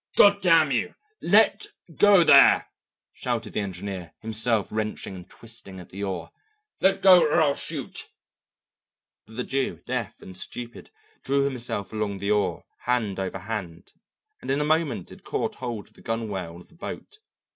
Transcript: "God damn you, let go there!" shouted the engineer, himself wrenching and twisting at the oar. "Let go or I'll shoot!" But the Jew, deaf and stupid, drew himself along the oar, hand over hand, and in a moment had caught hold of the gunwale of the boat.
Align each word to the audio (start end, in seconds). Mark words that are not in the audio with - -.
"God 0.15 0.41
damn 0.41 0.71
you, 0.71 0.95
let 1.21 1.67
go 1.95 2.23
there!" 2.23 2.69
shouted 3.13 3.53
the 3.53 3.59
engineer, 3.59 4.15
himself 4.21 4.67
wrenching 4.71 5.13
and 5.15 5.29
twisting 5.29 5.79
at 5.79 5.89
the 5.91 6.03
oar. 6.03 6.31
"Let 6.79 7.03
go 7.03 7.23
or 7.23 7.39
I'll 7.39 7.53
shoot!" 7.53 8.09
But 9.27 9.35
the 9.35 9.43
Jew, 9.43 9.81
deaf 9.85 10.19
and 10.19 10.35
stupid, 10.35 10.89
drew 11.23 11.43
himself 11.43 11.93
along 11.93 12.17
the 12.17 12.31
oar, 12.31 12.63
hand 12.85 13.19
over 13.19 13.37
hand, 13.37 13.93
and 14.41 14.49
in 14.49 14.59
a 14.59 14.65
moment 14.65 15.09
had 15.09 15.23
caught 15.23 15.53
hold 15.61 15.89
of 15.89 15.93
the 15.93 16.01
gunwale 16.01 16.59
of 16.59 16.69
the 16.69 16.73
boat. 16.75 17.19